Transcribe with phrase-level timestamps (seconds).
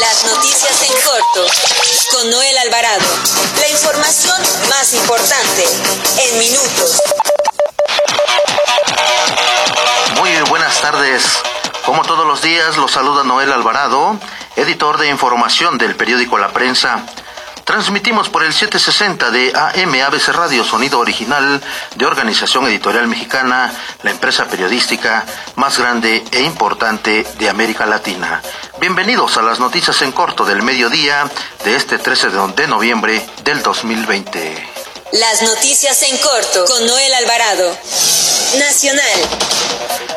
[0.00, 1.46] Las noticias en corto
[2.12, 3.04] con Noel Alvarado.
[3.60, 5.64] La información más importante
[6.18, 7.02] en minutos.
[10.16, 11.24] Muy buenas tardes.
[11.84, 14.18] Como todos los días, los saluda Noel Alvarado,
[14.56, 17.04] editor de información del periódico La Prensa.
[17.70, 21.62] Transmitimos por el 760 de AM ABC Radio, sonido original
[21.94, 25.24] de Organización Editorial Mexicana, la empresa periodística
[25.54, 28.42] más grande e importante de América Latina.
[28.80, 31.30] Bienvenidos a las noticias en corto del mediodía
[31.64, 34.68] de este 13 de noviembre del 2020.
[35.12, 37.78] Las noticias en corto con Noel Alvarado.
[38.58, 39.04] Nacional.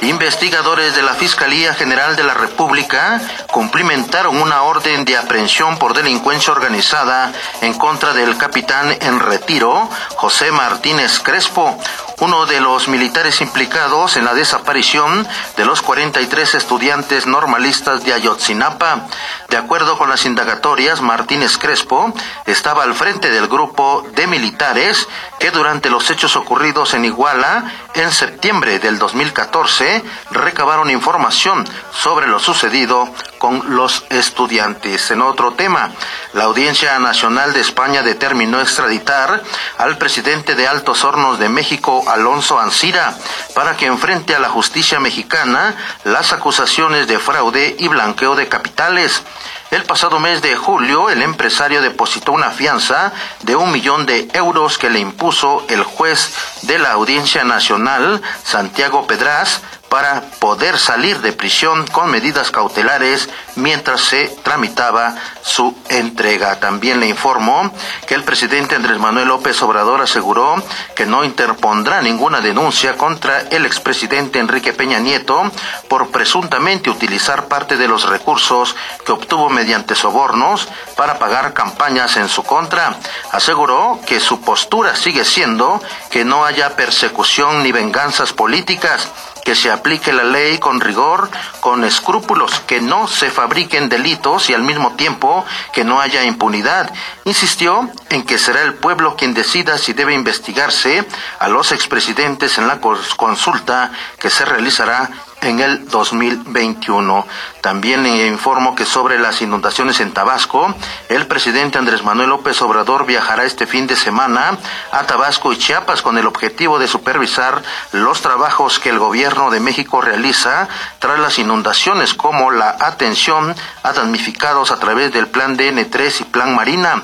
[0.00, 6.52] Investigadores de la Fiscalía General de la República cumplimentaron una orden de aprehensión por delincuencia
[6.52, 11.78] organizada en contra del capitán en retiro, José Martínez Crespo,
[12.20, 19.06] uno de los militares implicados en la desaparición de los 43 estudiantes normalistas de Ayotzinapa.
[19.48, 22.12] De acuerdo con las indagatorias, Martínez Crespo
[22.46, 28.10] estaba al frente del grupo de militares que durante los hechos ocurridos en Iguala en
[28.10, 35.10] septiembre del 2014 recabaron información sobre lo sucedido con los estudiantes.
[35.10, 35.90] En otro tema,
[36.32, 39.42] la Audiencia Nacional de España determinó extraditar
[39.78, 43.16] al presidente de Altos Hornos de México, Alonso Ancira,
[43.54, 45.74] para que enfrente a la justicia mexicana
[46.04, 49.22] las acusaciones de fraude y blanqueo de capitales.
[49.70, 54.78] El pasado mes de julio, el empresario depositó una fianza de un millón de euros
[54.78, 56.32] que le impuso el juez
[56.62, 59.62] de la Audiencia Nacional, Santiago Pedraz,
[59.94, 66.58] para poder salir de prisión con medidas cautelares mientras se tramitaba su entrega.
[66.58, 67.72] También le informó
[68.08, 70.60] que el presidente Andrés Manuel López Obrador aseguró
[70.96, 75.48] que no interpondrá ninguna denuncia contra el expresidente Enrique Peña Nieto
[75.88, 78.74] por presuntamente utilizar parte de los recursos
[79.06, 80.66] que obtuvo mediante sobornos
[80.96, 82.96] para pagar campañas en su contra.
[83.30, 89.08] Aseguró que su postura sigue siendo que no haya persecución ni venganzas políticas
[89.44, 94.54] que se aplique la ley con rigor, con escrúpulos, que no se fabriquen delitos y
[94.54, 96.90] al mismo tiempo que no haya impunidad.
[97.24, 101.06] Insistió en que será el pueblo quien decida si debe investigarse
[101.38, 105.10] a los expresidentes en la consulta que se realizará
[105.44, 107.26] en el 2021.
[107.60, 110.74] También le informo que sobre las inundaciones en Tabasco,
[111.08, 114.58] el presidente Andrés Manuel López Obrador viajará este fin de semana
[114.92, 117.62] a Tabasco y Chiapas con el objetivo de supervisar
[117.92, 120.68] los trabajos que el gobierno de México realiza
[120.98, 126.54] tras las inundaciones, como la atención a damnificados a través del plan DN3 y plan
[126.54, 127.02] Marina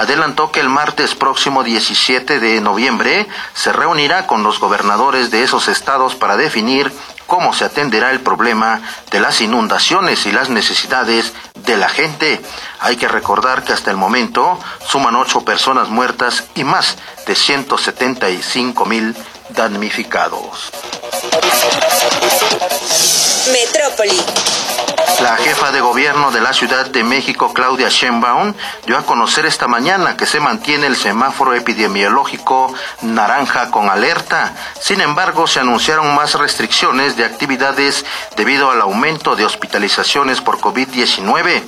[0.00, 5.68] adelantó que el martes próximo 17 de noviembre se reunirá con los gobernadores de esos
[5.68, 6.90] estados para definir
[7.30, 8.82] cómo se atenderá el problema
[9.12, 12.40] de las inundaciones y las necesidades de la gente.
[12.80, 16.96] Hay que recordar que hasta el momento suman ocho personas muertas y más
[17.28, 19.14] de 175 mil
[19.50, 20.72] damnificados.
[23.52, 24.20] Metrópoli.
[25.18, 28.54] La jefa de gobierno de la Ciudad de México, Claudia Sheinbaum,
[28.86, 32.72] dio a conocer esta mañana que se mantiene el semáforo epidemiológico
[33.02, 34.54] naranja con alerta.
[34.80, 38.06] Sin embargo, se anunciaron más restricciones de actividades
[38.36, 41.62] debido al aumento de hospitalizaciones por COVID-19.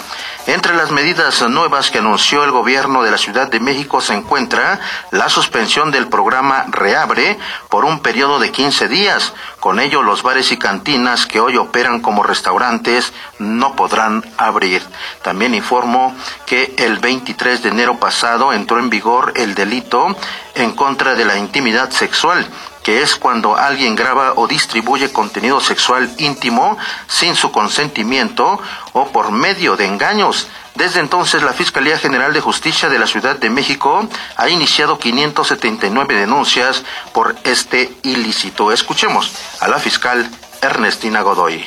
[0.47, 4.80] Entre las medidas nuevas que anunció el gobierno de la Ciudad de México se encuentra
[5.10, 7.38] la suspensión del programa Reabre
[7.69, 9.34] por un periodo de 15 días.
[9.60, 14.82] Con ello, los bares y cantinas que hoy operan como restaurantes no podrán abrir.
[15.22, 16.14] También informo
[16.47, 20.16] que el 23 de enero pasado entró en vigor el delito
[20.54, 22.47] en contra de la intimidad sexual
[22.82, 26.76] que es cuando alguien graba o distribuye contenido sexual íntimo
[27.06, 28.60] sin su consentimiento
[28.92, 30.48] o por medio de engaños.
[30.74, 36.14] Desde entonces, la Fiscalía General de Justicia de la Ciudad de México ha iniciado 579
[36.14, 36.82] denuncias
[37.12, 38.72] por este ilícito.
[38.72, 40.28] Escuchemos a la fiscal
[40.62, 41.64] Ernestina Godoy.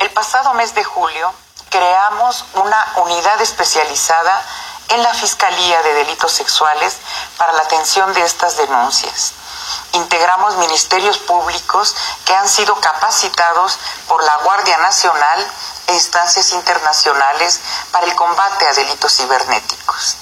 [0.00, 1.32] El pasado mes de julio
[1.70, 4.42] creamos una unidad especializada
[4.88, 6.96] en la Fiscalía de Delitos Sexuales
[7.38, 9.34] para la atención de estas denuncias
[9.92, 11.94] integramos ministerios públicos
[12.24, 15.46] que han sido capacitados por la Guardia Nacional
[15.88, 17.60] e instancias internacionales
[17.92, 20.16] para el combate a delitos cibernéticos.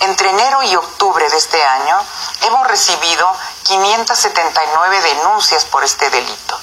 [0.00, 1.96] Entre enero y octubre de este año
[2.42, 3.32] hemos recibido
[3.64, 6.58] 579 denuncias por este delito.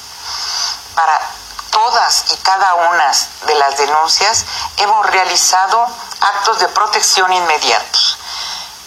[1.89, 3.11] Todas y cada una
[3.47, 4.45] de las denuncias
[4.77, 5.87] hemos realizado
[6.21, 8.17] actos de protección inmediatos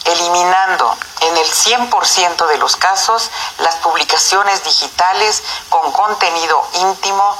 [0.04, 7.36] eliminando en el 100% de los casos las publicaciones digitales con contenido íntimo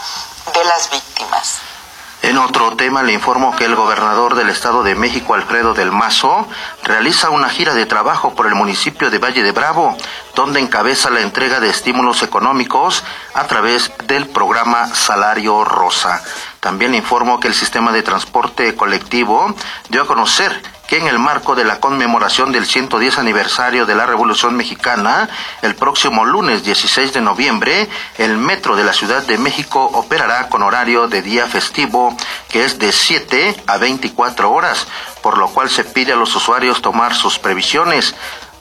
[0.52, 1.60] de las víctimas.
[2.22, 6.46] En otro tema le informo que el gobernador del Estado de México, Alfredo del Mazo,
[6.84, 9.96] realiza una gira de trabajo por el municipio de Valle de Bravo,
[10.36, 13.02] donde encabeza la entrega de estímulos económicos
[13.34, 16.22] a través del programa Salario Rosa.
[16.60, 19.52] También le informo que el sistema de transporte colectivo
[19.88, 24.04] dio a conocer que en el marco de la conmemoración del 110 aniversario de la
[24.04, 25.26] Revolución Mexicana,
[25.62, 30.62] el próximo lunes 16 de noviembre, el metro de la Ciudad de México operará con
[30.62, 32.14] horario de día festivo,
[32.50, 34.86] que es de 7 a 24 horas,
[35.22, 38.14] por lo cual se pide a los usuarios tomar sus previsiones.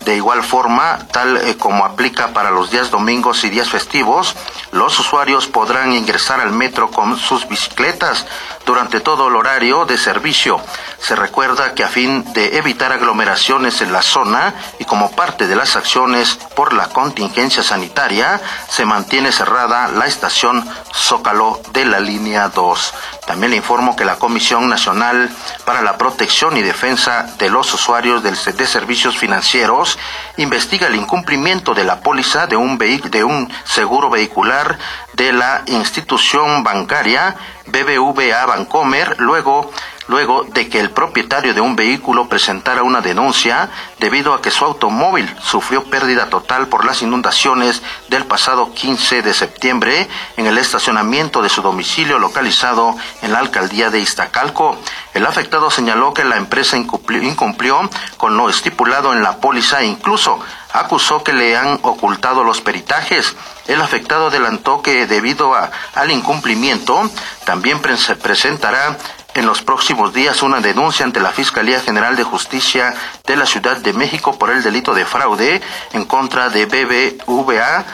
[0.06, 4.36] De igual forma, tal eh, como aplica para los días domingos y días festivos,
[4.72, 8.26] los usuarios podrán ingresar al metro con sus bicicletas
[8.66, 10.60] durante todo el horario de servicio.
[11.00, 15.56] Se recuerda que a fin de evitar aglomeraciones en la zona y como parte de
[15.56, 22.50] las acciones por la contingencia sanitaria, se mantiene cerrada la estación Zócalo de la línea
[22.50, 22.94] 2.
[23.26, 25.30] También le informo que la Comisión Nacional
[25.66, 29.98] para la Protección y Defensa de los Usuarios de Servicios Financieros
[30.38, 34.78] investiga el incumplimiento de la póliza de un, de un seguro vehicular
[35.22, 37.36] de la institución bancaria
[37.68, 39.72] BBVA Bancomer luego
[40.08, 43.70] luego de que el propietario de un vehículo presentara una denuncia
[44.00, 49.34] debido a que su automóvil sufrió pérdida total por las inundaciones del pasado 15 de
[49.34, 54.78] septiembre en el estacionamiento de su domicilio localizado en la alcaldía de Iztacalco.
[55.14, 60.40] El afectado señaló que la empresa incumplió, con lo estipulado en la póliza e incluso
[60.74, 63.36] acusó que le han ocultado los peritajes.
[63.68, 67.10] El afectado adelantó que debido al incumplimiento
[67.46, 68.98] también presentará
[69.34, 72.94] en los próximos días una denuncia ante la Fiscalía General de Justicia
[73.26, 75.62] de la Ciudad de México por el delito de fraude
[75.94, 77.86] en contra de BBVA,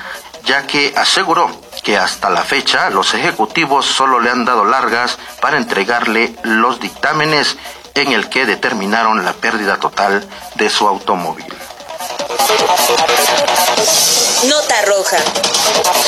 [0.45, 1.51] ya que aseguró
[1.83, 7.57] que hasta la fecha los ejecutivos solo le han dado largas para entregarle los dictámenes
[7.93, 11.45] en el que determinaron la pérdida total de su automóvil.
[14.43, 15.17] Nota roja.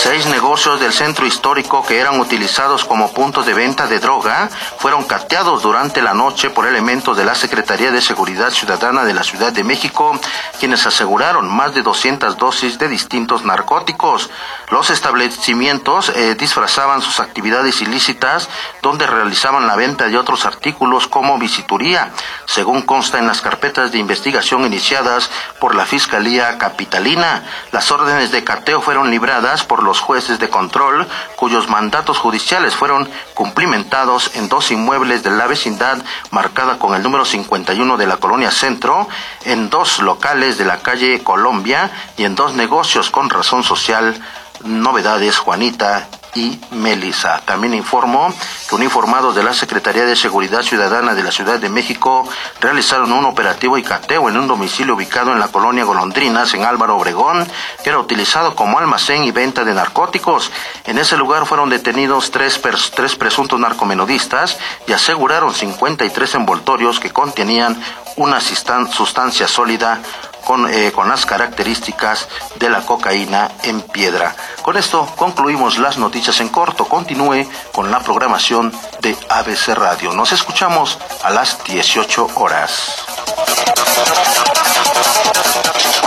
[0.04, 5.04] Seis negocios del centro histórico que eran utilizados como puntos de venta de droga fueron
[5.04, 9.52] cateados durante la noche por elementos de la Secretaría de Seguridad Ciudadana de la Ciudad
[9.52, 10.20] de México,
[10.60, 14.30] quienes aseguraron más de 200 dosis de distintos narcóticos.
[14.70, 18.48] Los establecimientos eh, disfrazaban sus actividades ilícitas
[18.82, 22.12] donde realizaban la venta de otros artículos como visituría,
[22.46, 25.30] según consta en las carpetas de investigación iniciadas
[25.60, 26.19] por la Fiscalía
[26.58, 27.44] Capitalina.
[27.72, 31.08] Las órdenes de cateo fueron libradas por los jueces de control,
[31.38, 35.98] cuyos mandatos judiciales fueron cumplimentados en dos inmuebles de la vecindad
[36.32, 39.08] marcada con el número 51 de la colonia Centro,
[39.46, 44.22] en dos locales de la calle Colombia y en dos negocios con razón social
[44.64, 47.42] novedades, Juanita y Melissa.
[47.46, 48.34] También informó
[48.68, 52.28] que uniformados de la Secretaría de Seguridad Ciudadana de la Ciudad de México
[52.60, 56.98] realizaron un operativo y cateo en un domicilio ubicado en la colonia Golondrinas, en Álvaro
[56.98, 57.48] Obregón,
[57.84, 60.52] que era utilizado como almacén y venta de narcóticos.
[60.86, 62.62] En ese lugar fueron detenidos tres,
[62.96, 67.82] tres presuntos narcomenudistas y aseguraron 53 envoltorios que contenían
[68.16, 70.02] una sustancia sólida
[70.50, 74.36] con, eh, con, las características de la cocaína en piedra.
[74.64, 76.86] Con esto concluimos las noticias en corto.
[76.86, 80.12] Continúe con la programación de ABC Radio.
[80.14, 82.96] Nos escuchamos a las 18 horas.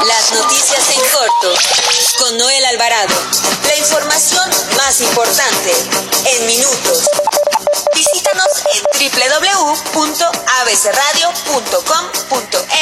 [0.08, 1.54] Las noticias en corto
[2.18, 3.14] con Noel Alvarado.
[3.68, 5.72] La información más importante
[6.34, 7.08] en minutos.
[7.94, 8.62] Visítanos
[8.98, 9.10] en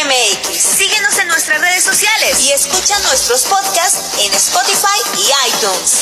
[0.00, 0.60] www.abcradio.com.mx.
[0.78, 5.98] Síguenos en nuestras redes sociales y escucha nuestros podcasts en Spotify y iTunes.